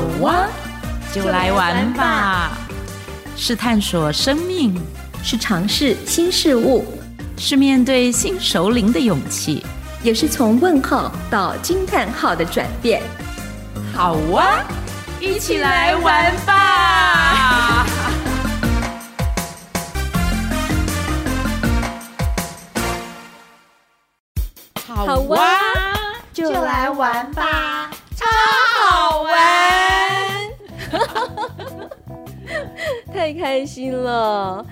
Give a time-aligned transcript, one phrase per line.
[0.00, 0.46] 好哇，
[1.12, 2.52] 就来玩吧！
[3.36, 4.74] 是探索生命，
[5.22, 6.98] 是尝试新事物，
[7.36, 9.62] 是面对新首领的勇气，
[10.02, 13.02] 也是从问号到惊叹号的转变。
[13.94, 14.64] 好哇，
[15.20, 17.86] 一起来玩吧！
[24.88, 25.60] 好哇，
[26.32, 27.79] 就来玩吧！
[33.12, 34.64] 太开心了，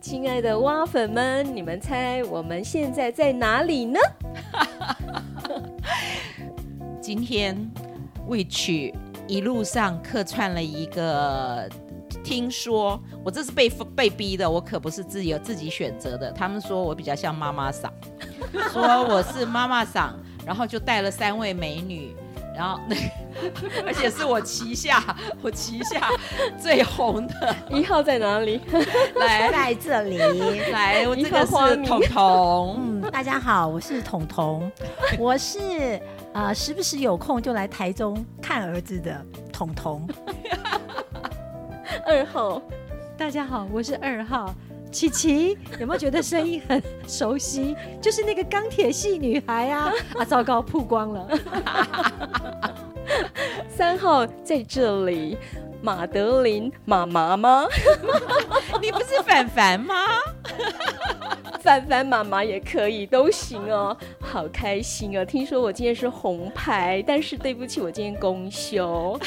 [0.00, 3.98] 亲爱的蛙粉们，你们猜我们现在在哪里呢？
[7.00, 7.70] 今天
[8.28, 8.92] Witch
[9.26, 11.68] 一路上客串了一个，
[12.22, 16.32] 听说我这是被被逼的，我可不是自由自己选择的。
[16.32, 17.90] 他们说我比较像妈妈嗓，
[18.72, 20.12] 说我是妈妈嗓，
[20.46, 22.14] 然后就带了三位美女。
[22.56, 23.02] 然后那个，
[23.86, 25.02] 而且是我旗下，
[25.42, 26.08] 我旗下
[26.60, 28.60] 最红的 一号在哪里？
[29.16, 30.18] 来，在这里。
[30.70, 32.76] 来，我这个是彤彤。
[32.78, 34.70] 嗯，大家好，我是彤彤。
[35.18, 36.00] 我是
[36.32, 40.06] 呃，时不时有空就来台中看儿子的彤彤。
[42.06, 42.60] 二号，
[43.16, 44.54] 大家好，我是二号。
[44.90, 47.76] 琪琪，有没有觉得声音很熟悉？
[48.00, 49.92] 就是那个钢铁系女孩啊！
[50.16, 51.28] 啊，糟糕，曝光了。
[53.68, 55.36] 三号在这里，
[55.82, 57.66] 马德琳妈妈吗？
[58.80, 59.94] 你不是凡凡吗？
[61.60, 63.96] 凡凡妈妈也可以，都行哦。
[64.20, 65.24] 好开心哦！
[65.24, 69.18] 听说我今天是红牌，但是对不起，我今天公休。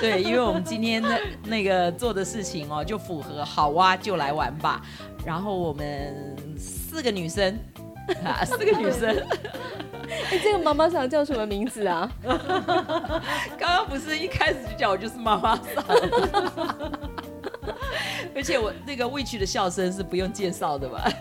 [0.00, 4.80] 对，因为我们今天的那个做的事情哦，就符合好哇就来玩吧。
[5.24, 7.58] 然后我们四个女生
[8.24, 9.16] 啊，四个女生。
[10.30, 12.10] 哎，这个妈妈桑叫什么名字啊？
[13.58, 15.84] 刚刚不是一开始就叫我就是妈妈桑，
[18.34, 21.12] 而且我那个 Witch 的笑声是不用介绍的吧？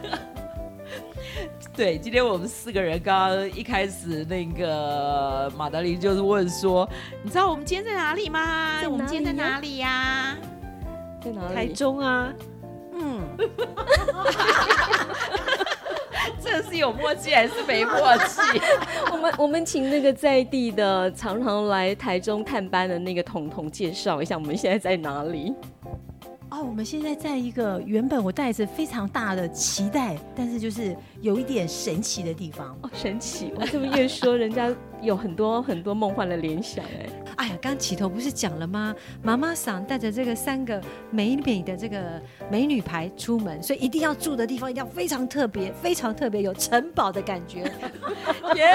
[1.76, 6.90] 对，今天我们四个人刚刚一开始那个马德琳就是问说，
[7.22, 8.80] 你知道我们今天在哪里吗？
[8.90, 10.36] 我们今天在哪里呀？
[11.22, 11.56] 在哪里？
[11.56, 12.34] 台中啊。
[12.94, 13.22] 嗯。
[16.42, 18.62] 这是有默契还是没默契？
[19.12, 25.54] 我们我们请那个在地的常常来台中探班的那个彤彤介绍一下，我们现在在哪里？
[26.50, 32.76] 哦，我们现在在一个原本我带着非常大的期待，但是就是有一点神奇的地方。
[32.82, 33.52] 哦，神奇！
[33.60, 37.10] 我这么越说，人家有很多很多梦幻的联想哎。
[37.38, 38.96] 哎呀，刚起头不是讲了吗？
[39.22, 40.82] 妈妈桑带着这个三个
[41.12, 42.20] 美美的这个
[42.50, 47.72] 美女牌出门，所以一定要住的地方一定要非常特别，非常特别，有城堡的感觉。
[48.58, 48.66] 耶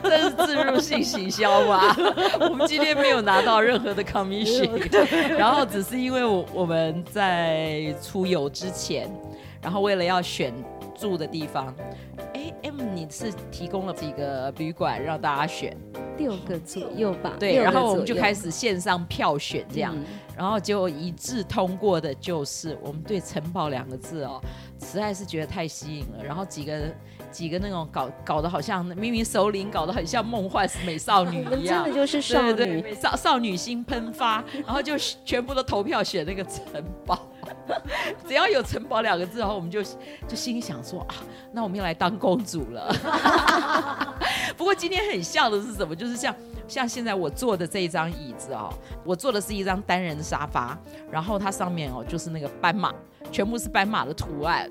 [0.00, 1.96] 这是自入性行销吧？
[2.38, 4.70] 我们今天没有拿到任何的 commission，
[5.36, 9.10] 然后只是因为我我们在出游之前，
[9.60, 10.54] 然后为了要选
[10.94, 11.74] 住的地方，
[12.11, 12.11] 哎
[12.62, 15.76] ，M 你是提供了几个旅馆让大家选？
[16.18, 20.04] 六个左右吧，对，然后我们就开始线上票选这样，嗯、
[20.36, 24.40] 然后就一致通过的就是我们对“城堡”两个字哦，
[24.78, 26.22] 实在是觉得太吸引了。
[26.22, 26.82] 然后几个
[27.30, 36.62] 几个那种搞搞得好像明明首领，搞得很像梦幻美少女一样， 真的就是少女对对少少女心喷发，然后就全部都投票选那个城
[37.06, 37.18] 堡。
[38.26, 39.82] 只要有“城堡”两个字，然后我们就
[40.26, 41.14] 就心里想说啊，
[41.52, 42.94] 那我们要来当公主了。
[44.56, 45.94] 不过今天很像的是什么？
[45.94, 46.34] 就是像
[46.68, 48.72] 像现在我坐的这一张椅子哦，
[49.04, 50.78] 我坐的是一张单人沙发，
[51.10, 52.92] 然后它上面哦就是那个斑马，
[53.30, 54.70] 全部是斑马的图案。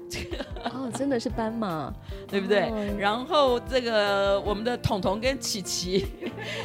[0.66, 1.91] 哦，真的是斑马，
[2.28, 2.69] 对不对？
[2.69, 6.07] 哦、然后这个我们的彤彤跟琪琪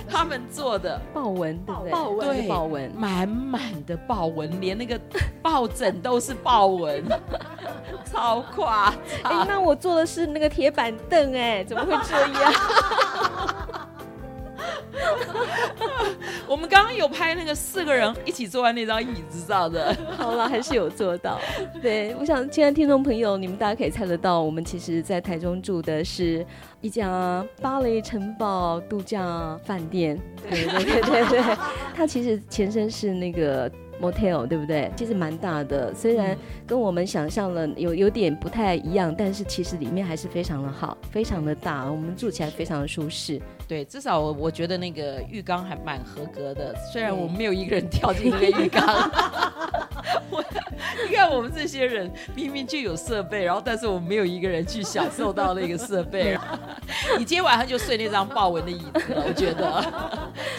[0.08, 1.90] 他们做的豹纹，对不对？
[1.90, 5.00] 豹纹，对，豹纹，满满的豹纹，连那个
[5.42, 7.02] 抱枕都是豹纹，
[8.04, 8.92] 超夸
[9.22, 9.40] 张。
[9.40, 12.52] 哎，那我坐的是那个铁板凳，哎，怎么会这样？
[16.48, 21.38] 我们刚刚有拍那个四个人一起坐在那张椅子上的， 好了，还是有做到。
[21.82, 26.44] 对，我想，现在听众朋友，你们大家可以猜得到，我们其实在台中住的是
[26.80, 30.18] 一家芭蕾城堡度假饭店。
[30.48, 31.56] 对对对对对，
[31.94, 33.70] 它其实前身是那个。
[34.00, 34.90] Motel 对不对？
[34.96, 43.40] 其实蛮大的，虽然跟我们想象的有有点不太一样，但是其实里面还是非常的好，非常的大，我们住起来非常的舒适。
[43.68, 49.10] 对，至少我我觉得那个浴缸还蛮合格的，虽然我们没有一个人跳进那个浴缸。
[50.30, 50.44] 我
[51.08, 56.38] 你看我们这些人明明就有设备，然后但是我们没有一个人去享受到那个设备。
[57.18, 60.15] 你今天晚上就睡那张豹纹的椅子了，我觉得。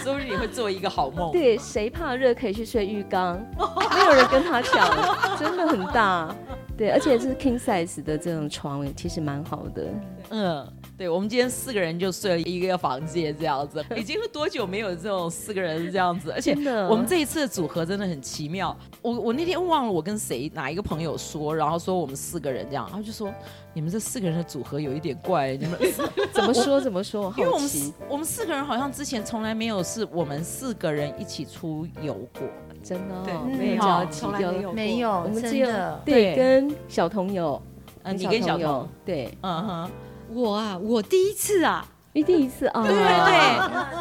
[0.07, 1.33] 说不定你会做一个好梦。
[1.33, 4.89] 对，谁怕热可以去睡浴缸，没有人跟他抢，
[5.37, 6.33] 真的很大。
[6.77, 9.83] 对，而且是 king size 的这种床，其实蛮好的。
[10.29, 10.65] 嗯，
[10.97, 16.31] 对，我们今天四个人就睡了一个房间这样子， 已经是多久没有这种四个人这样子？
[16.31, 16.53] 而且
[16.89, 18.75] 我们这一次的组合真的很奇妙。
[19.03, 23.31] 我我那天忘了我跟谁哪一个朋友说，然后说我们四个人这样，然后就说
[23.73, 25.79] 你们这四个人的组合有一点怪，你们
[26.33, 27.31] 怎么说怎么说？
[27.37, 27.69] 因为我们
[28.09, 32.41] 我们四个人好像之前从来没有是我们四个人一起出游过。
[32.83, 35.11] 真的、哦，对，没有从来没，有没有？
[35.11, 35.67] 我们只有
[36.05, 37.61] 对跟小童友，
[38.03, 39.91] 嗯，你跟小童，对，嗯哼，
[40.33, 42.93] 我啊，我第一次啊，你第一次啊，对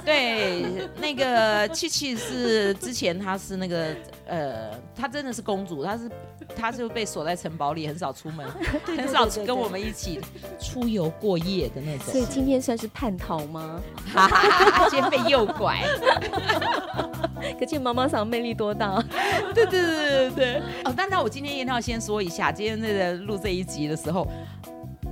[0.05, 3.95] 对对，那个七七是之前她是那个
[4.27, 6.11] 呃，她真的是公主，她是
[6.57, 8.47] 她就被锁在城堡里，很少出门，
[8.85, 10.21] 很少跟我们一起
[10.61, 12.07] 出游过夜的那种。
[12.07, 13.81] 所以今天算是叛逃吗？
[14.13, 15.81] 哈哈，今天被诱拐。
[17.61, 19.03] 可见妈妈桑魅力多大？
[19.55, 20.63] 对对对对对。
[20.85, 24.27] 哦，但那我今天一定要先说一下，今天那个录这一集的时候，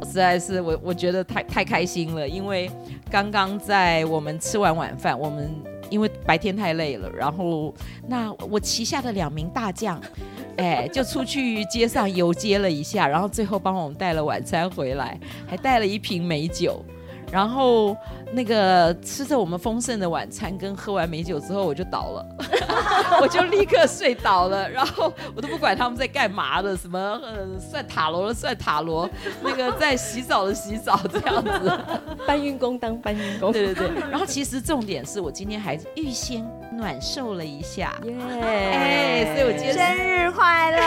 [0.04, 2.70] 实在是我我觉得太太开心了，因为
[3.10, 5.50] 刚刚在我们吃完晚饭，我们
[5.90, 7.74] 因为白天太累了，然后
[8.06, 10.00] 那我旗下的两名大将，
[10.58, 15.18] 哎，就出去街上游街了一下，然后最后帮我们带了晚餐回来，
[15.48, 16.84] 还带了一瓶美酒。
[17.32, 17.96] 然后
[18.34, 22.26] 那个吃着我们丰盛的晚餐，跟喝完美酒之后，我就倒了，
[23.22, 24.68] 我就立刻睡倒了。
[24.68, 29.08] 然后我都不管他们在干嘛的，什么呃算塔罗的算塔罗，
[29.42, 31.80] 那个在洗澡的洗澡这样子，
[32.26, 33.52] 搬运工当搬运工。
[33.52, 33.88] 对对对。
[34.10, 38.40] 然后其实重点是我今天还预先暖受了一下，耶 Yeah！
[38.42, 40.78] 哎，所以我今天生日快乐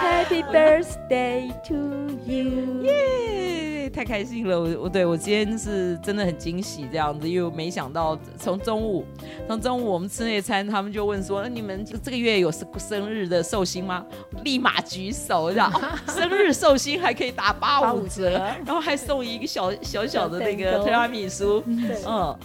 [0.00, 1.74] ，Happy birthday to
[2.24, 2.82] you！
[2.84, 3.59] 耶！
[3.92, 9.04] 太开心了，我我对我今天是真的很惊喜这样子，因为我没想到从中午
[9.46, 14.04] 从中午我们吃那餐，他们就问说，那你们这个月有生生日的寿星吗？
[14.44, 18.30] 立马举手，然后、 哦、生日寿星还可以打八五折，
[18.64, 22.36] 然后还送一个小小小的那个 提拉米苏，嗯，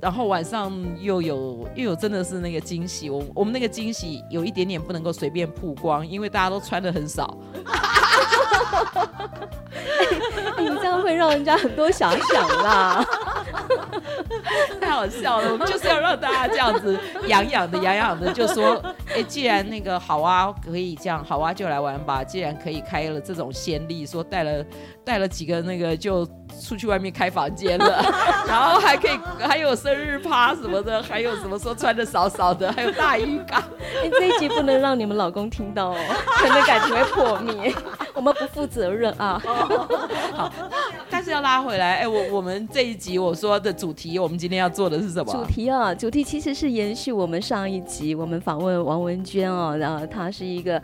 [0.00, 7.36] 然后晚上又有又有真的是那个惊喜，我我们那个惊喜有一点点不能够随便曝光，因为大家都穿的很少。
[10.58, 13.04] 你这样会让人家很多遐想啦，
[14.80, 15.52] 太好笑了。
[15.52, 18.80] 我们就是要让大家这样子痒痒的、痒痒的，就说：
[19.14, 22.22] 哎，既然那个好啊，可以这样，好啊，就来玩吧。
[22.24, 24.64] 既然可以开了这种先例，说带了
[25.04, 26.26] 带了几个那个就
[26.60, 28.02] 出去外面开房间了，
[28.48, 33.62] 然后还可以还有生日趴什么的，还有什么说穿的少少的，还有大浴缸。
[34.02, 35.96] 哎，这一集不能让你们老公听到哦，
[36.38, 37.74] 可能感情会破灭。
[38.14, 39.42] 我们不负责任啊！
[40.36, 40.52] 好，
[41.34, 45.32] 要拉回来，哎，我我们这一集我说的主题，我们今天要做的是什么？
[45.32, 50.80] 主题啊，主题其实是延续我们上一集我们访问王文娟哦，然后她是一个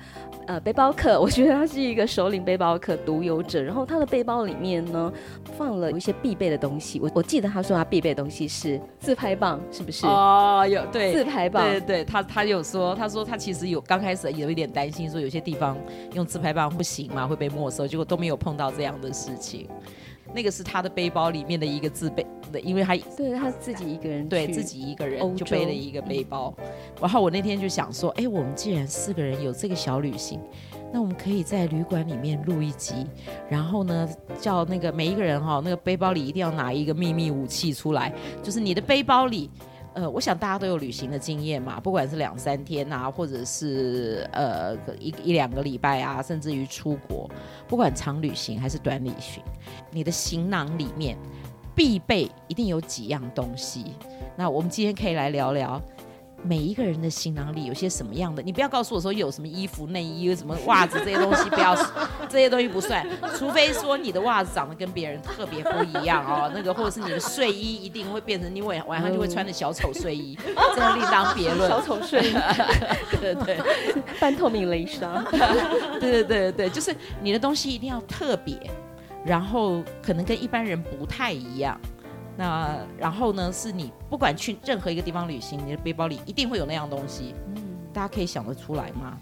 [0.49, 5.13] 呃背包客，我觉得她是一个首领背包客独有者，然后她的背包里面呢
[5.57, 10.05] 放了一些必备的东西，我我记得她说她必备的东西是自拍棒，是不是？
[10.05, 15.77] 哦，有对自拍棒，对对，她她有说，她说她其实有刚开始有一点担心，说有些地方
[16.15, 17.21] 用自拍棒不行嘛。
[17.31, 19.69] 会被没收，结果都没有碰到这样的事情。
[20.35, 26.55] 那个是他的背包里面的一个自备的，因为他对他自己一个人，对自己一个人就背了一个背包。
[26.59, 26.65] 嗯、
[27.01, 30.41] 然后我那天就想说，哎，我们既然四个人有这个小旅行，
[30.93, 33.07] 那我们可以在旅馆里面录一集，
[33.49, 34.09] 然后呢，
[34.41, 38.13] 叫那个每一个人哈、哦，那个背包里一定要拿一个秘密武器出来，
[38.43, 39.51] 就是你的背包里。
[39.95, 47.29] 呃，我想大家都有旅行的经验嘛，不管是两三天啊，或者是呃一一两个礼拜啊，甚至于出国，
[47.67, 49.43] 不管长旅行还是短旅行，
[49.91, 51.17] 你的行囊里面
[51.75, 53.97] 必备一定有几样东西。
[54.37, 55.81] 那我们今天可以来聊聊。
[56.43, 58.43] 每一个人的行囊里有些什么样的？
[58.43, 61.77] 你不要告诉我说有什么衣服、内衣、有什么袜子这些东西，不要
[62.29, 63.07] 这些东西不算，
[63.37, 70.39] 除非说你的袜子长得跟别人特别不一样哦，那个或者是你的睡衣一定会变成你晚晚上就会穿的小丑睡衣，
[70.75, 71.69] 这个另当别论。
[71.69, 72.35] 小丑睡衣，
[73.21, 73.59] 对对，
[74.19, 75.23] 半透明雷纱，
[76.01, 78.59] 对对对对，就是你的东西一定要特别，
[79.25, 81.79] 然后可能跟一般人不太一样。
[82.41, 83.53] 那然后呢？
[83.53, 87.35] 是你不管去任何一个地方旅行，你的背包里一定会有那样东西。
[87.55, 89.19] 嗯，大家可以想得出来吗？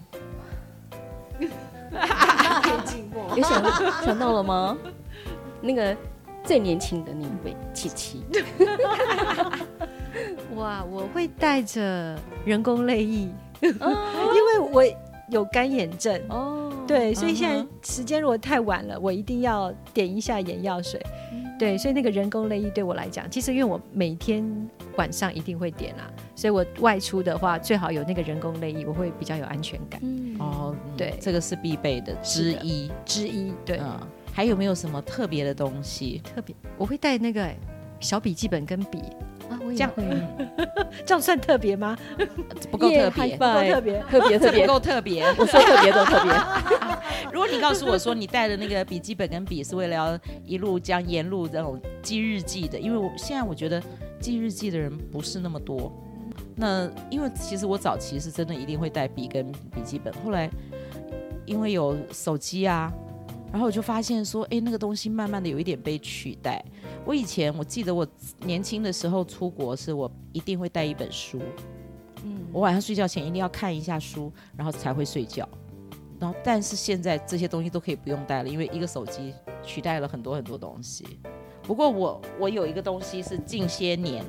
[3.35, 3.61] 有想
[4.05, 4.77] 想到了吗？
[5.59, 5.93] 那个
[6.45, 8.23] 最年轻的那位七七。
[10.55, 13.27] 哇，我会带着人工泪液，
[13.81, 14.81] 哦、因为我
[15.27, 16.21] 有干眼症。
[16.29, 20.99] 哦，对，所以现在时间如果太晚了，我一定要点一下眼药水。
[21.59, 24.43] 对，所以那个人工泪液对我来讲，其实因为我每天
[24.95, 29.99] 晚上一定会点啦，所以我外出的话最好有那个人工泪液，我会比较有安全感。
[30.01, 33.53] 嗯，哦，对这个是必备的之一之一。
[33.63, 33.99] 对，嗯，
[34.33, 36.23] 还有没有什么特别的东西？
[36.33, 37.47] 特别我会带那个
[37.99, 38.99] 小笔记本跟笔。
[39.49, 39.91] 啊，我这样，
[41.05, 41.97] 这样算特别吗？
[42.71, 43.99] 不够特别不够特别。
[44.03, 45.25] 特别特别，不够特别。
[45.37, 46.31] 我说特别都特别。
[47.33, 53.81] 如果你告诉我说你带的那个笔记本跟笔是为了要一路将沿路这种记日记的，因为我现在我觉得
[54.19, 55.91] 记日记的人不是那么多。
[56.55, 60.49] 那因为其实我早期是真的一定会带笔跟笔记本，后来
[61.45, 62.91] 因为有手机啊，
[63.51, 66.63] 然后我就发现说，哎，那个东西慢慢的有一点被取代。
[67.05, 68.07] 我以前我记得我
[68.45, 71.41] 年轻的时候出国是我一定会带一本书，
[72.23, 75.47] 嗯，我晚上睡觉前一定要看一下书，然后才会睡觉。
[76.19, 81.05] 然后，但是现在这些东西都可以不用带了，因为一个手机取代了很多很多东西。
[81.63, 84.23] 不过我我有一个东西是近些年，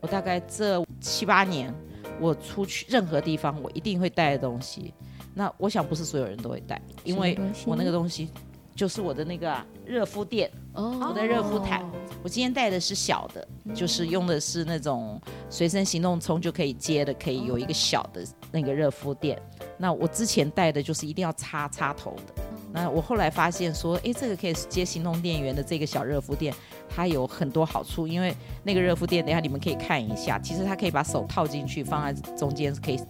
[0.00, 1.72] 我大概这七八年，
[2.20, 4.92] 我出去任何地方我一定会带的东西。
[5.34, 8.30] 那我想不是所有人都会带，因为我那个东西
[8.76, 9.56] 就是我的那个
[9.86, 11.82] 热敷垫，哦我的热敷毯。
[12.22, 19.40] 我今天带的是小的，就是用的是那种随身行动充就可以接的，可以有一个小的那个热敷垫。
[19.78, 22.34] 那我之前带的就是一定要插插头的。
[22.72, 26.52] 那我后来发现说，诶，这个可以接行动电源的这个小热敷垫，
[26.88, 28.06] 它有很多好处。
[28.06, 33.00] 因为那个热敷垫，等一下你们可以看一下，其实它可以把手套进去，放在中间可以。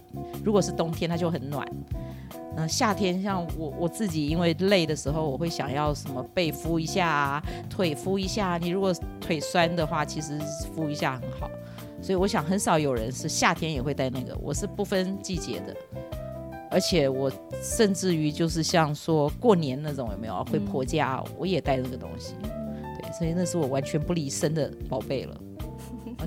[0.45, 1.67] 如果是冬天，它就很暖。
[2.59, 8.57] 那夏天像我我自己，因为累的时候，我会想要什么背敷一下啊，腿敷一下。
[8.57, 10.39] 你如果腿酸的话，其实
[10.73, 11.47] 敷一下很好。
[12.01, 15.75] 所以我想很少有人是夏天也会带那个，我是不分季节的。
[16.71, 22.33] 而且我甚至于就是像说过年那种有没有回婆家，我也带这个东西。
[22.41, 25.37] 对，所以那是我完全不离身的宝贝了。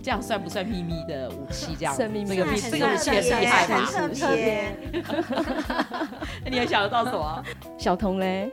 [0.03, 1.75] 这样算不算秘密的武器？
[1.79, 3.85] 这样，算秘密这个秘这个武器很厉害吧？
[3.87, 4.77] 很特别。
[6.45, 7.45] 那你还想得到什么？
[7.79, 8.51] 小童嘞？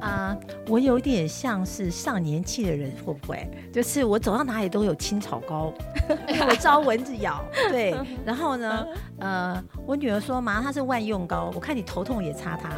[0.00, 3.48] 啊、呃，我有点像是上年纪的人，会不会？
[3.72, 5.72] 就是我走到哪里都有青草膏，
[6.48, 7.44] 我招蚊子咬。
[7.70, 8.86] 对，然后呢，
[9.18, 12.70] 呃，我女儿说妈，它是万用膏，我看你头痛也擦它，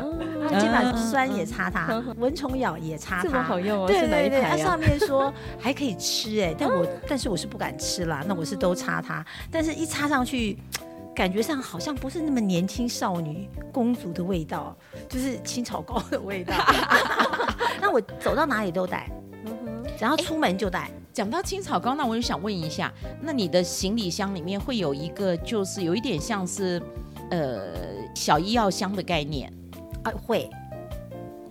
[0.48, 3.86] 它肩膀酸也擦它，蚊虫咬也擦它，这么好用哦？
[3.86, 10.58] 对对对，它、啊、上面说还可以吃哎，但我但是我是不敢吃啦，那我是都擦它，但是一擦上去。
[11.14, 14.76] 感觉上好像不是那么年轻少女公主的味道，
[15.08, 16.54] 就是青草膏的味道。
[17.80, 19.10] 那我走到哪里都带，
[19.98, 20.90] 然后出门就带。
[21.12, 26.80] 讲到青草膏，那我就想问一下，那你的行李箱里面会有一个，就是有一点像是
[27.30, 27.74] 呃
[28.14, 29.52] 小医药箱的概念
[30.04, 30.12] 啊？
[30.24, 30.48] 会。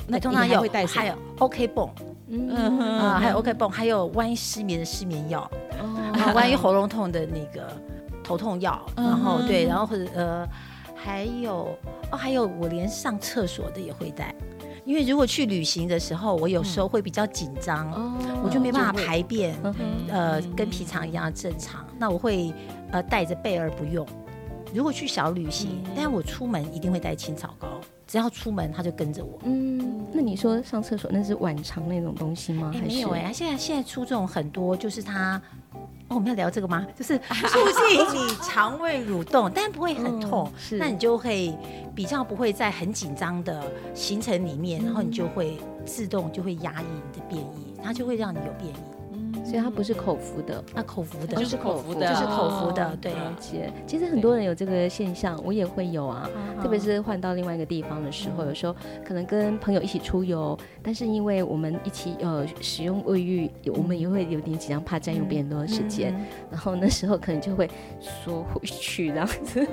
[0.08, 0.86] 那通常有会带？
[0.86, 1.90] 还有 OK 泵，
[2.30, 5.42] 嗯哼啊，还有 OK 泵，还有万一失眠的失眠药，
[5.80, 7.70] 哦，万一喉咙痛的那个。
[8.30, 10.48] 头痛药，然后对，然后或者呃，
[10.96, 11.76] 还有
[12.12, 14.36] 哦，还有我连上厕所的也会带，
[14.86, 19.74] 因为如果去旅行的时候，我有时候会比较紧张，嗯、我就没办法排便，嗯、
[20.10, 22.54] 呃，跟平常一样正常，那我会
[22.92, 24.06] 呃带着备而不用。
[24.76, 27.68] 如果去小旅行，嗯、但我出门一定会带青草膏，
[28.06, 29.40] 只要出门他就跟着我。
[29.44, 32.72] 嗯，那你说上厕所那是晚肠那种东西吗？
[32.72, 32.86] 还是？
[32.86, 35.42] 没有哎、欸，现在现在出这种很多，就是它。
[36.10, 36.86] 哦，我们要聊这个吗？
[36.96, 41.56] 就是 促进你肠胃蠕动，但不会很痛，嗯、那你就会
[41.96, 43.64] 比较不会在很紧张的
[43.94, 48.99] 行程里面，嗯、然后你就会自动就会压抑你的便意，它就会让你有便意。
[49.46, 53.14] 所以它不是口服的，那口服的就是口服的，就是口服的，对。
[53.88, 56.30] 其实很多人有这个现象，我也会有啊。
[56.62, 58.76] 特别是换到另外一个地方的时候，有时候
[59.08, 66.14] 可能跟朋友一起出游，但是因为我们一起呃使用卫浴，我们也会有点紧张，怕占用别人的时间，
[66.52, 67.70] 然后那时候可能就会
[68.00, 69.68] 缩回去这样子。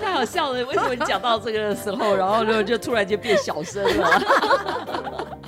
[0.00, 0.64] 太好笑了！
[0.64, 5.39] 为什么你讲到这个的时候，然后就就突然间变小声了？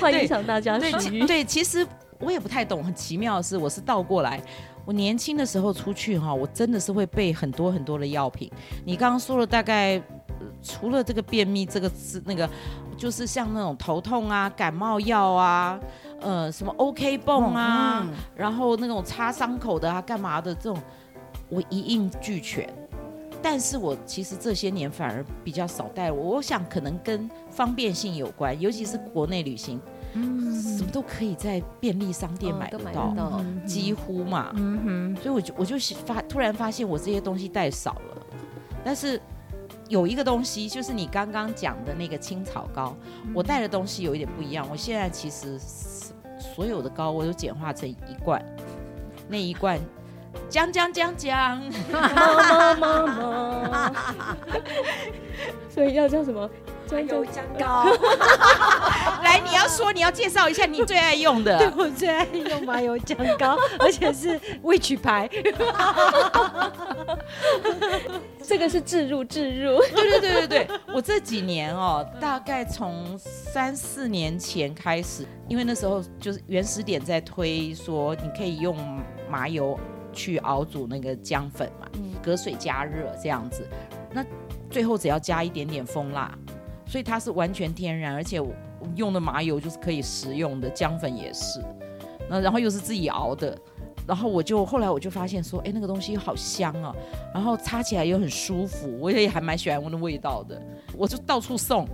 [0.00, 1.26] 会影响大家食欲。
[1.26, 1.86] 对，其实
[2.18, 2.82] 我也不太懂。
[2.82, 4.40] 很奇妙的是，我是倒过来。
[4.84, 8.50] 我年轻的时候出去哈，我真的是会备很多很多的药品。
[8.86, 10.00] 你刚刚说了，大概
[10.62, 12.48] 除了这个便秘这个字，那个
[12.96, 15.78] 就是像那种头痛啊、感冒药啊，
[16.20, 20.82] 呃，什么 OK 泵啊，嗯、然后那种擦伤口的啊、干嘛的这种，
[21.50, 22.66] 我一应俱全。
[23.50, 29.80] 但是我其实这些年反而比较少带我，我想可能跟方便性有关，尤其是国内旅行，
[30.12, 38.26] 嗯，什么都可以在便利商店买得到，哦、得到几乎嘛，嗯哼，所以我就我就发突然发现我这些东西带少了，
[38.84, 39.18] 但是
[39.88, 44.68] 有一个东西，就是你刚刚讲的那个青草膏，嗯、我带的东西有一点不一样。
[44.70, 48.44] 我现在其实所有的膏我都简化成一罐，
[49.26, 49.80] 那一罐
[50.48, 53.06] 姜姜姜姜，妈妈妈
[53.68, 53.92] 妈，
[55.68, 56.48] 所以要叫什么？
[56.86, 57.84] 姜姜姜膏。
[59.22, 61.58] 来，你要说，你要介绍一下你最爱用的。
[61.60, 65.28] 对，我最爱用麻油姜膏，而且是未取牌。
[68.42, 69.78] 这个是置入置入。
[69.94, 78.74] 对对对对对，我这几年哦，大概从三四年前开始，因为那时候就是原始点在推说，你可以用
[79.30, 79.78] 麻油
[80.18, 81.88] 去熬煮那个姜粉嘛，
[82.20, 83.64] 隔水加热这样子，
[84.12, 84.26] 那
[84.68, 86.36] 最后只要加一点点蜂蜡。
[86.84, 88.50] 所以它是完全天然，而且我
[88.96, 91.62] 用的麻油就是可以食用的，姜粉也是，
[92.30, 93.56] 那然后又是自己熬的，
[94.06, 96.96] 然后我就后来我就发现说，哎，那个东西好香啊，
[97.34, 100.58] 然后擦起来又很舒服，我也还蛮喜欢闻的味道的，
[100.96, 101.86] 我就到处送。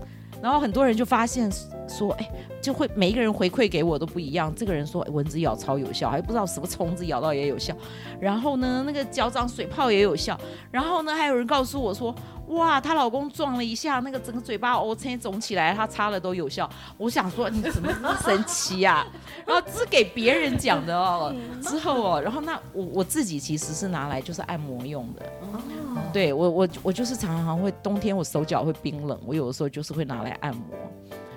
[0.44, 1.50] 然后很多人就发现
[1.88, 4.54] 说，哎，就会每一个人回馈给我都不一样。
[4.54, 7.74] 这个人说蚊子咬超有效，还不知道什么虫子咬到也有效。
[8.20, 10.38] 然后呢，那个脚掌水泡也有效。
[10.70, 12.14] 然后呢，还有人告诉我说，
[12.48, 16.68] 哇，她老公撞了一下，那个整个嘴巴 O 青肿起来，她擦了都有效。
[16.96, 19.06] 我想说，你怎么这么神奇呀、啊？
[19.46, 21.34] 然后这是给别人讲的哦。
[21.62, 25.22] 之后哦，然后那我我自己其实是拿来就是按摩用的。
[26.12, 30.64] 对我我我就是常常会冬天我手脚会冰冷，我有的时候就是会拿来按摩，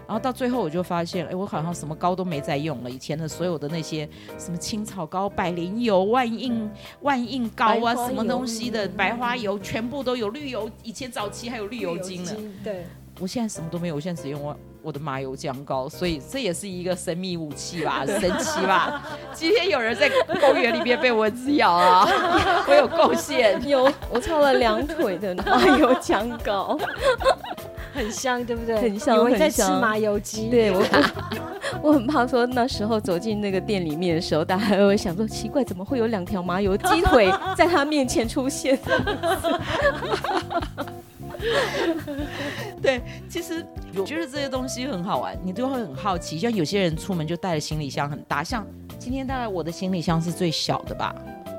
[0.07, 6.71] 然后到最后我就发现，哎，我好像什么膏都没在用了，以前的所有的那些什么青草膏、百灵油、万应
[7.01, 12.31] 万应膏啊，什么东西的白花油，全部都有绿油，以前早期还有绿油精呢。
[12.63, 12.85] 对，
[13.19, 19.03] 我现在什么都没有，我现在只用我我的麻油姜膏，所以这也是一个神秘武器吧， 神奇吧？
[19.33, 20.09] 今天有人在
[20.39, 22.07] 公园里面被蚊子咬啊，
[22.65, 26.79] 我有贡献，有我擦了两腿的麻油姜膏，
[27.93, 28.75] 很香，对不对？
[28.79, 30.49] 很香，我在吃麻油鸡。
[30.49, 30.83] 对我
[31.81, 38.77] 我，很 怕说那时候走进那个店里面的时候，大家还会想说奇怪，怎么会有两条麻油鸡腿在他面前出现？
[42.81, 46.37] 对，其实我觉得这些东西很好玩，你都会很好奇。
[46.37, 48.65] 像有些人出门就带了行李箱很大，像
[48.97, 51.15] 今天大概我的行李箱是最小的吧，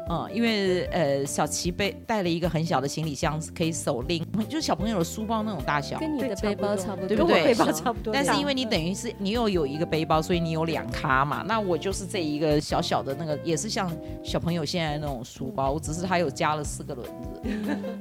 [0.08, 7.44] 嗯，因为呃小琪背带了一个很小的行李箱，可以手拎， 就是小朋友的书包那种大小，跟你的背包差不多，对不对？
[7.44, 8.12] 背包差不多。
[8.12, 11.44] 但是因为你等于是你又有一个背包，所以你有两咖嘛。
[11.46, 13.90] 那我就是这一个小小的那个，也是像
[14.22, 17.40] 小朋友现在那种书包，我只是它有加了四个轮子，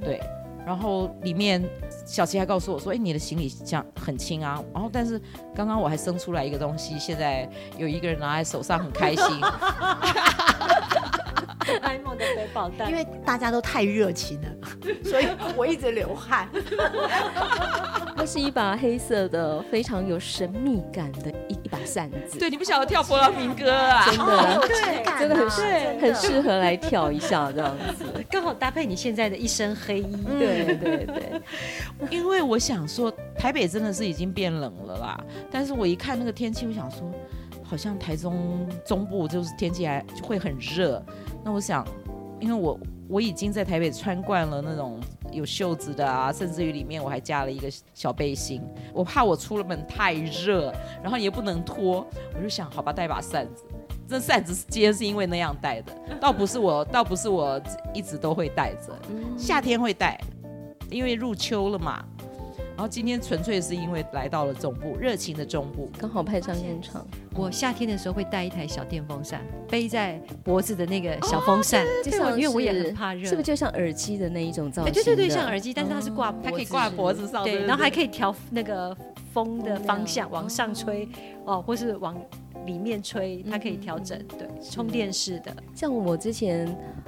[0.02, 0.20] 对。
[0.66, 1.64] 然后里面
[2.06, 5.18] 小琪还告诉我说：“哎，你的行李箱很轻啊。”然后但是
[5.56, 9.24] 刚刚我还生出来一个东西，现在有一个人拿在手上很开心。
[11.82, 14.48] 爱梦的背包带，因为大家都太热情了，
[15.04, 16.48] 所以我一直流汗。
[18.16, 22.40] 那是一把黑色的，非常有神秘感的一一把扇子。
[22.40, 24.06] 对，你不晓得跳波浪民歌啊？
[24.06, 25.62] 真的，哦、对，真的很适，
[26.02, 30.26] 很适合来跳一下这样子，刚好搭配你现在的一身黑衣。
[30.40, 31.42] 对对对，
[32.10, 35.24] 因为我想说，台北真的是已经变冷了啦。
[35.52, 37.02] 但是我一看那个天气，我想说，
[37.68, 41.04] 好像台中中部就是天气还会很热。
[41.44, 41.86] 那我想，
[42.40, 45.00] 因为我我已经在台北穿惯了那种
[45.32, 48.62] 有袖子的啊，甚至于里面我还加了一个小背心，
[48.94, 53.66] 我怕我出了门太热，然后也不能脱，我就想，好吧，带把扇子。
[54.08, 57.62] 这扇子今天是因为那样带的，倒不是我，倒不是我
[57.94, 58.98] 一直都会带着，
[59.38, 60.18] 夏天会带，
[60.90, 62.06] 因为入秋了嘛。
[62.78, 67.04] 然后今天纯粹是因为来到了中部，热情的中部，刚好派上用场。
[67.34, 74.94] 我夏天的时候会带一台小电风扇，背在脖子的那个小风扇，就像因为我也很怕热，是不是就像耳机的那一种造型？
[74.94, 78.96] 对对对，像耳机，但是它是挂，它可以挂脖子上，对，然后还可以调那个
[79.34, 81.10] 风的方向，往上吹
[81.46, 82.16] 哦，或是往。
[82.68, 85.52] 里面吹，它可以调整，嗯、对，充电式的。
[85.74, 86.68] 像我之前，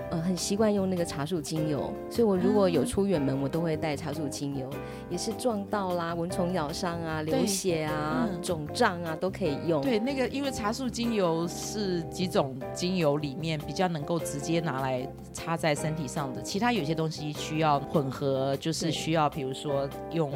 [0.10, 4.68] 呃，很习惯用那个茶树精油，所以我如果有出远门，嗯、我都会带茶树精油，
[5.10, 9.82] 也是撞到啦，蚊虫咬伤啊，流血啊，肿胀、嗯、啊，都可以用。
[9.82, 20.32] 对，那个因为茶树精油是几种精油里面比较能够直接拿来擦在身体上的，其他有些东西需要混合，就是需要，比如说用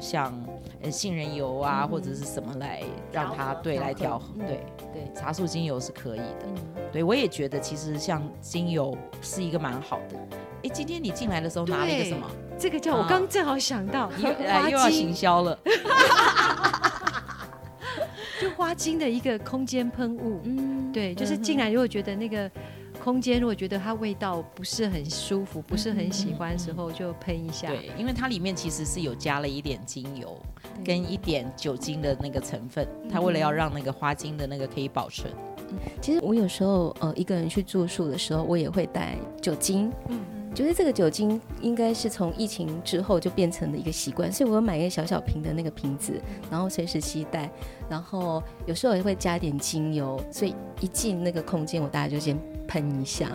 [0.00, 0.34] 像。
[0.90, 6.46] 杏仁油啊，嗯、或者是什么来让它对来调和，对对，茶树精油是可以的。
[6.46, 6.56] 嗯、
[6.92, 10.16] 对我也觉得，其实像精油是一个蛮好的。
[10.64, 12.26] 哎，今天你进来的时候拿了一个什么？
[12.58, 15.58] 这个叫我刚正好想到，又 要行销了。
[18.40, 22.50] 就花精的一个空间喷雾，嗯，对，就是进来如果觉得那个
[23.02, 27.68] 空间，如果觉得它味道不是很舒服，不是很喜欢的时候，就喷一下。
[27.68, 30.36] 对，因为它里面其实是有加了一点精油
[30.84, 35.30] 跟一点酒精的那个成分，它为了要让那个花精的那个可以保存。
[36.00, 39.92] 其实我有时候呃一个人去住宿的时候，我也会带酒精。
[40.08, 40.20] 嗯。
[40.54, 46.12] 觉得这个酒精应该是从疫情之后就变成了一个习惯，所以我买一个小小瓶的那个瓶子，
[46.48, 47.50] 然后随时携带，
[47.88, 53.32] 然后有时候也会加点精油，所以一进那个空间，我大概就先喷一下，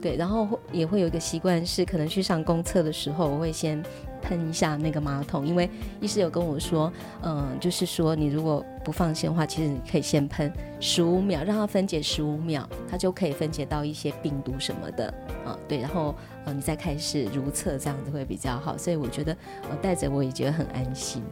[0.00, 3.82] 对，然后也会有一个习惯是，可能去上公厕的时候，我会先。
[4.22, 15.08] 喷一下那个马桶，因为医师有跟我说，嗯，就是说你如果不放心的话，其实你可以先喷十五秒，让它分解十五秒，它就可以分解到一些病毒什么的，
[15.42, 18.76] 啊、嗯，对，然后呃你再开始如厕，这样子会比较好。
[18.76, 19.34] 所以我觉得
[19.70, 21.22] 我带着我也觉得很安心。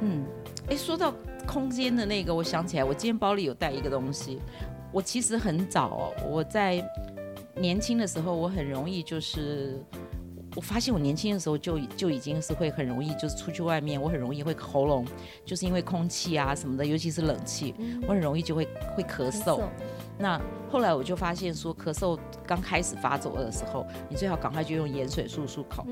[0.00, 0.24] 嗯，
[0.68, 1.12] 哎，说到
[1.48, 4.38] 空间的那个，我想起来，我今天包里有带一个东西。
[4.92, 6.80] 我其实很早哦，我在
[7.56, 9.80] 年轻的时候，我很容易就是。
[10.54, 15.04] 我发现我年轻的时候就就已经是会很容易，就是出去外面，我很容易会喉咙，
[15.44, 17.74] 就是因为空气啊什么的，尤其是冷气，
[18.08, 18.66] 我很容易就会
[18.96, 19.60] 会咳嗽。
[20.18, 20.40] 那
[20.70, 25.86] 后来我就发现说，咳嗽刚开始发作的时候，你最好赶快就用盐水漱漱口。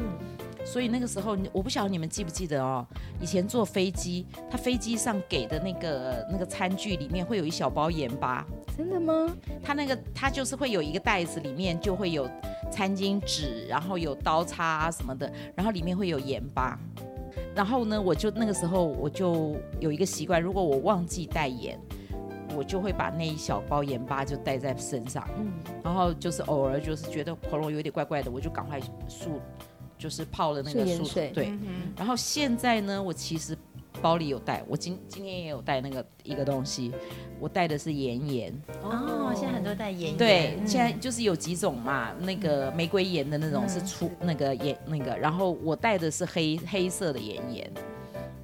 [0.65, 2.87] 所以那个时候，我不晓得你们记不记得哦，
[3.21, 8.45] 以前坐飞机，他飞机上给的那个那个餐具里面会有一小包盐巴。
[8.77, 9.33] 真的吗？
[9.63, 12.29] 他那个他就是会有一个袋子，里面就会有。
[12.73, 16.77] 餐巾纸，然后有刀叉啊什么的，然后里面会有盐巴。
[17.55, 21.79] 然后呢，我就那个时候我就有一个习惯，如果我忘记带盐，
[22.57, 25.29] 我就会把那一小包盐巴就带在身上。
[25.39, 25.53] 嗯，
[25.85, 29.39] 然后就是偶尔就是觉得喉咙有点怪怪的，我就赶快漱，
[30.05, 31.31] 就是泡了那个素水。
[31.35, 33.57] 对，嗯、然后现在呢，我其实。
[34.03, 36.93] 包里有带，我今今天也有带那个一个东西，
[37.41, 38.53] 我带的是岩盐。
[38.83, 40.17] 哦，现在很多带岩盐。
[40.19, 47.73] 对，嗯、现在就是有几种嘛，那个玫瑰盐的那种是粗、嗯、那个盐那个，然后我带的是黑黑色的盐盐。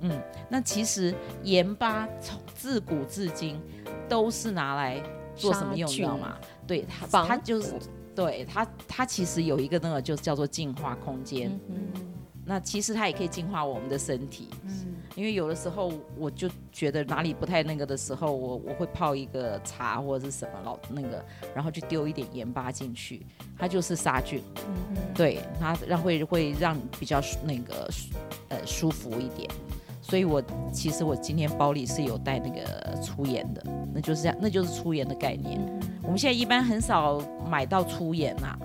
[0.03, 3.61] 嗯，那其实盐巴从自古至今
[4.09, 5.03] 都是拿来
[5.37, 6.39] 做什么用，你知道吗？
[6.67, 7.75] 对，它防它就是
[8.25, 11.51] 对它它其实有一个那个就叫做净化空间。
[11.69, 12.13] 嗯，嗯，
[12.45, 14.49] 那其实它也可以净化我们的身体。
[14.65, 14.87] 嗯。
[15.17, 23.27] 因为有的时候我就觉得哪里不太那个的时候，我我会泡一个茶或者是什么老那个，然后就丢一点盐巴进去，
[23.59, 27.91] 它就是杀菌，嗯嗯对，它让会会让比较那个
[28.51, 29.51] 呃舒服一点。
[30.01, 35.61] 所以我其实我今天包里是有带那个粗盐的，那就是这样，那就是粗盐的概念。
[35.61, 38.59] 嗯、我们现在一般很少买到粗盐呐、啊。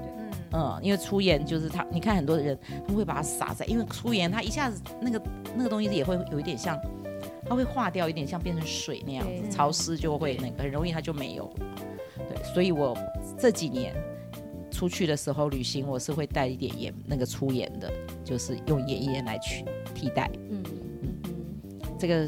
[0.57, 5.21] 嗯，因为粗盐就是它，你看很多人他们会把它撒在，因为粗盐它一下子那个
[5.53, 6.79] 那个东西也会有一点像，
[7.45, 11.53] 它会化掉，有点像变成水那样子，潮湿就会那个很容易它就没有。
[12.29, 12.97] 对，所以我
[13.37, 13.93] 这几年
[14.71, 17.91] 出去的时候旅行，我是会带一点盐，那个粗盐的，
[18.23, 20.31] 就是用盐盐来取替代。
[20.49, 20.74] 嗯嗯，
[21.97, 22.27] 这个。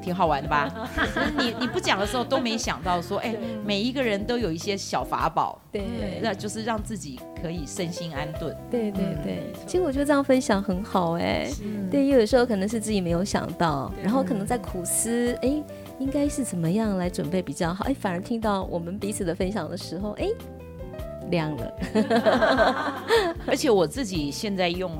[0.00, 0.88] 挺好玩的吧？
[1.36, 3.34] 你你不讲的时候都没想到说，哎，
[3.66, 8.56] 每一个人都有一些小法宝，对，那就是让自己可以身心安顿。
[8.70, 11.50] 对对对，其实我觉得这样分享很好哎。
[11.90, 15.62] 对，有的时候可能是自己没有想到，然后可能在苦思，哎，
[15.98, 17.84] 应该是怎么样来准备比较好？
[17.84, 20.28] 哎，反而听到我们彼此的分享的时候，哎，
[21.30, 21.72] 亮了。
[23.46, 24.90] 而且我自己现在用。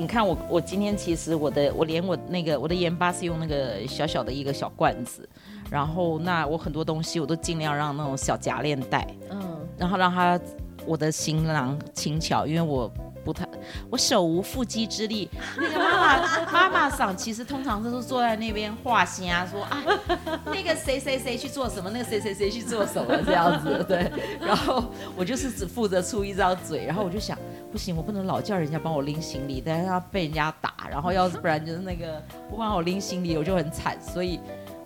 [0.00, 5.28] 你看我，我今天其实我的，我连我那个我的盐巴是用那个小小的一个小罐子，
[5.70, 10.40] 然后那我很多东西我都尽量让那种小夹链带，嗯，然后让它
[10.86, 12.90] 我的行囊轻巧，因为我
[13.24, 13.46] 不太，
[13.90, 15.28] 我手无缚鸡之力。
[15.56, 19.82] 那个妈妈 妈妈桑其实通常都是坐在那边画心啊，说啊
[20.46, 24.84] 那个谁谁谁去做什么，那个谁谁谁去做什么这样子，对，然后
[25.16, 27.38] 我就是只负责出一张嘴，然后我就想。
[27.70, 34.40] 不行，我不能老叫人家帮我拎行李，但是他被人家打，然后要是不然就是那个不帮我拎行李，我就很惨，所以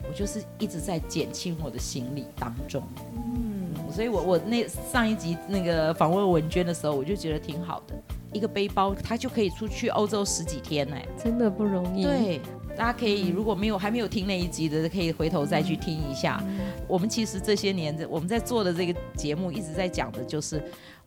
[0.06, 2.82] 我就是一直在减轻我的行李当中。
[3.16, 7.94] 嗯，所以我我那上一集那个访问文娟的时候，我就觉得挺好的，
[8.34, 12.02] 一个背包他就可以出去欧洲十几天呢，真的不容易。
[12.02, 12.40] 对，
[12.76, 16.42] 大家可以如果没有还没有听那一集的，可以回头再去听一下。
[16.46, 20.62] 嗯，我们其实这些年我们在做的这个节目一直在讲的就是。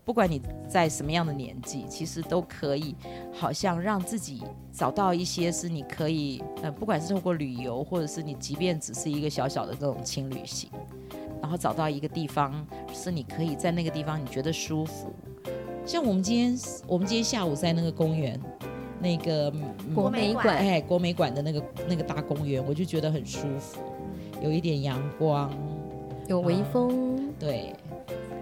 [0.08, 2.96] 不管你在什么样的年纪，其实都可以，
[3.34, 10.72] 好像让自己找到一些是你可以，呃，不管是透过旅游，或者是你即便只是一个小小的这种轻旅行，
[11.42, 15.13] 然后找到一个地方是你可以在那个地方你觉得舒服。
[15.88, 18.38] 像我们今天，我们今天下午在那个公园，
[19.00, 19.52] 那个
[19.95, 23.80] 国美馆，哎，国美馆的那个那个大公园，我就觉得很舒服，
[24.41, 25.50] 有一点阳光，
[26.28, 27.73] 有微风，对。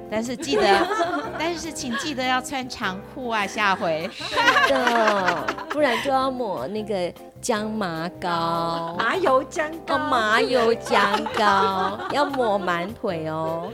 [0.10, 0.88] 但是记得，
[1.38, 4.08] 但是请记得要穿长裤啊，下回。
[4.13, 4.36] 是
[4.69, 13.71] 的，不然就要抹那个姜麻膏，麻油姜膏，麻油姜膏要抹满腿哦。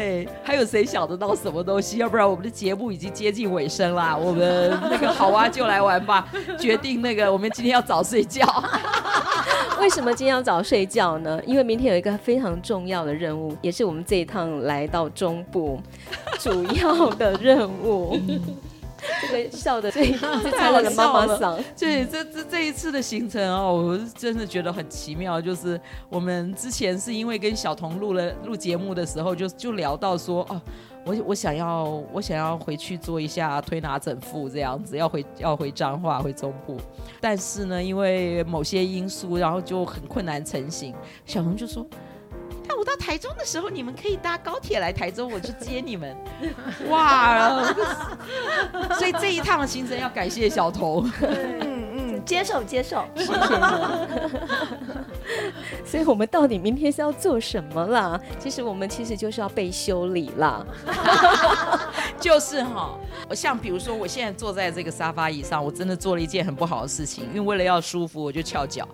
[0.00, 1.98] 对，还有谁想得到什么东西？
[1.98, 4.16] 要不然我们的节目已经接近尾声啦。
[4.16, 6.26] 我们那个好啊，就来玩吧。
[6.58, 8.42] 决定那个，我们今天要早睡觉。
[9.78, 11.38] 为什么今天要早睡觉呢？
[11.46, 15.78] 因为明天有一个非常重要的任务，也是我们这一趟来到中部
[16.38, 18.18] 主要的任务。
[19.30, 20.10] 这个笑的最
[20.42, 25.40] 最太我的妈妈嗓，对，这这这一次的行程哦，我真的觉得很奇妙。
[25.40, 30.60] 就是我们之前是因为跟小童录了录节目的时候就，就就聊到说，哦，
[31.04, 36.76] 我我想要我想要回去做一下推拿整复这样子，要回要回彰化回中部，
[37.20, 40.94] 但是呢，因为某些因素，然后就很困难成型。
[41.24, 41.86] 小童就说。
[43.00, 46.14] 台中的时候，你们可以搭高铁来台中，我去接你们。
[46.90, 47.64] 哇！
[48.98, 51.10] 所以这一趟的行程要感谢小童。
[51.22, 53.32] 嗯嗯，接受接受，谢谢
[55.84, 58.20] 所以我们到底明天是要做什么啦？
[58.38, 60.64] 其实我们其实就是要被修理啦。
[62.20, 62.96] 就是哈，
[63.34, 68.86] 像比如说，我现在坐在这个沙发椅上，我真的做了一件很不好的事情，因为为了要舒服，我就翘脚。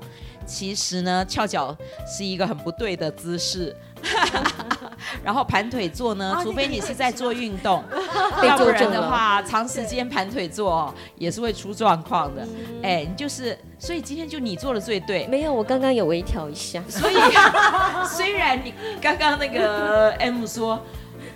[0.47, 3.75] 其实呢，翘脚是一个很不对的姿势。
[5.25, 7.83] 然后盘腿坐呢，除非你是在做运动，
[8.43, 12.47] 要不然的话，长时间盘腿坐也是会出状况的。
[12.83, 15.27] 哎，你就是，所以今天就你做的最对。
[15.27, 16.83] 没有，我刚刚有微调一下。
[16.89, 17.15] 所以
[18.09, 20.81] 虽然你刚刚那个 M 说。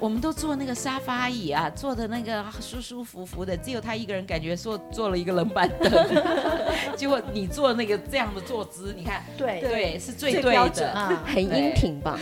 [0.00, 5.92] 我们都坐那个沙发椅啊，坐的那个舒舒服服的，只有他一个人感觉坐坐了一个冷板凳。
[6.96, 12.18] 结果你坐那个这样的坐姿，你看，对对，是最对的，啊、很英挺吧？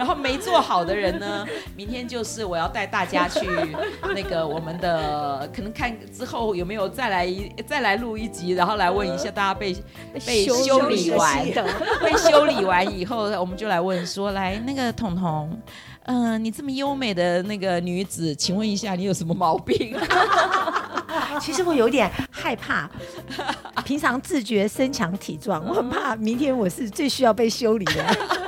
[0.00, 3.46] 然后没做好的人呢，明天就是我要带大家去
[4.14, 9.76] 那个我们的，可能看之后有没有再来一再来录一集，然后来问一下大家被
[10.24, 11.44] 被修理完，
[12.02, 15.60] 被修理完以后，我们就来问说，来那个彤彤。
[16.04, 19.94] 嗯、呃，你这么优美的那个女子，请问一下，你有什么毛病？
[21.38, 22.90] 其实我有点害怕，
[23.84, 28.39] 平常自觉身强体壮，我很怕明天我是最需要被修理的。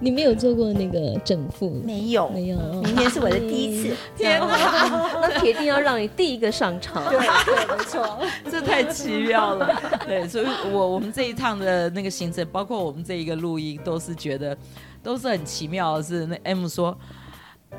[0.00, 1.70] 你没有做过那个整副？
[1.84, 2.58] 没有，没有。
[2.82, 3.96] 明天是我的第一次。
[4.16, 7.04] 天哪， 那铁定要让你第一个上场。
[7.10, 8.18] 对对，没错，
[8.50, 9.80] 这太奇妙了。
[10.06, 14.56] 对，所以我我们这一趟的那个行程，包括我们这一个录音，都是觉得。
[15.00, 16.94] 都是很奇妙的是，那 M 说，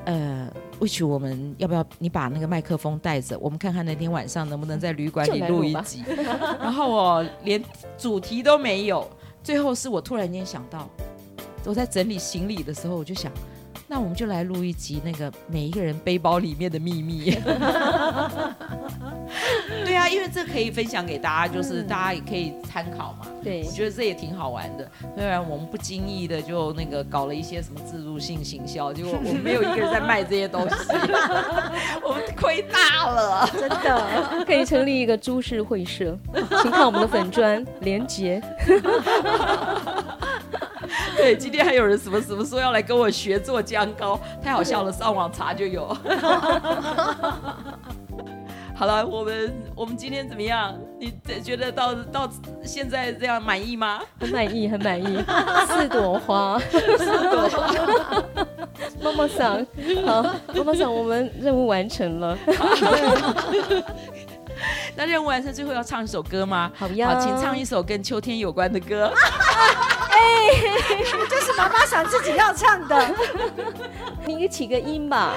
[0.05, 6.01] 呃，Which 我们要不要你把那个麦克风带着，我们看看那天晚上能不能在旅馆里录一集。
[6.59, 7.61] 然后我连
[7.97, 9.07] 主题都没有，
[9.43, 10.89] 最后是我突然间想到，
[11.69, 13.31] 我在整理行李的时候，我就想。
[13.87, 17.31] 那我们就来录一集那个每一个人背包里面的秘密。
[19.85, 23.27] 对啊，因为这可以分享给大家，就是大家也可以参考嘛。
[23.43, 24.91] 对，我觉得这也挺好玩的。
[25.15, 30.75] 虽然我们不经意的就那个搞了一些什么自助性行销，结果我们没有一个人在卖这些东西，
[32.03, 34.43] 我们亏大了，真的。
[34.45, 36.17] 可以成立一个株式会社，
[36.61, 38.41] 请看我们的粉砖连结。
[41.19, 45.85] 对，今天还有人什么什么说要来跟我学做姜膏，太好笑了，上网查就有。
[48.73, 50.73] 好了，我们我们今天怎么样？
[50.97, 52.29] 你觉得到到
[52.63, 53.99] 现在这样满意吗？
[54.17, 55.21] 很满意，很满意。
[55.67, 57.75] 四朵花，四朵花。
[59.01, 59.67] 妈妈桑，
[60.05, 60.23] 好，
[60.55, 62.37] 妈妈桑，我们任务完成了。
[64.95, 66.71] 那任务完成，最后要唱一首歌吗？
[66.73, 69.11] 好呀，好，请唱一首跟秋天有关的歌。
[70.19, 73.15] 哎，这是妈妈想自己要唱的，
[74.25, 75.33] 你给起个音吧。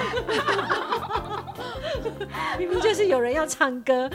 [2.57, 4.09] 明明就是有人要唱歌，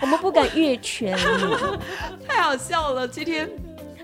[0.00, 1.16] 我们不敢越权。
[2.26, 3.48] 太好笑了，今天。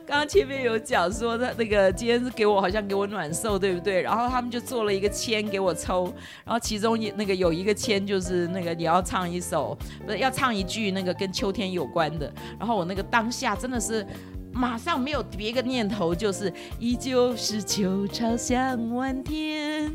[0.04, 4.02] 刚刚前面有讲说，他那个今天是给我好像给我暖寿，对不对？
[4.02, 6.12] 然后他们就做了一个签给我抽，
[6.44, 12.30] 然后其中一那个有一个签就是那个你要唱一首，不是要唱一句那个跟秋天有关的。
[12.58, 14.06] 然后我那个当下真的是
[14.52, 19.92] 马上没有别个念头，就是依旧是秋潮向晚天。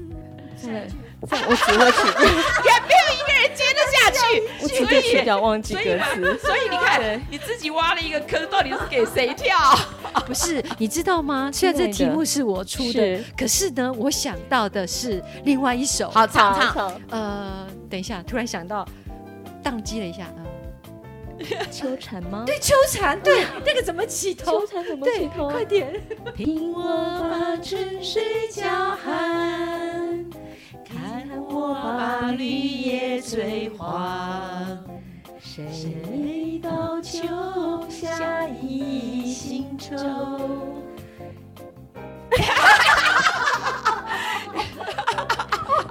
[0.62, 0.88] 对。
[1.20, 6.38] 我只会曲，也没有一个人接得下去，我直接去掉，忘记歌词。
[6.38, 9.58] 所以你看，你自己挖了一个坑，到底是给谁跳？
[10.28, 11.50] 不是，你知道吗？
[11.52, 16.08] 虽然这题目是我出的，可是呢，我想到的是另外一首。
[16.12, 17.02] 好，唱唱。
[17.10, 18.88] 呃，等一下，突然想到，
[19.64, 20.28] 宕机了一下。
[21.72, 22.44] 秋蝉吗？
[22.46, 24.62] 对，秋蝉，对，那个怎么起头？
[24.62, 25.50] 秋蝉怎么对起头？
[25.50, 26.02] 快点！
[26.36, 26.84] 听我
[27.30, 30.26] 把春水叫喊，
[30.86, 34.84] 看我把绿叶催黄。
[35.40, 37.20] 谁道秋
[37.90, 39.96] 下一心愁？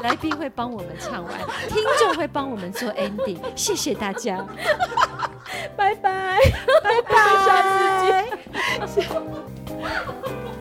[0.06, 1.32] 来宾会帮我们唱完
[1.68, 4.46] 听众会帮我们做 ending 谢谢大家。
[5.76, 6.38] 拜拜。
[6.80, 7.16] 拜拜。
[7.44, 7.62] 下
[8.86, 10.46] 次见。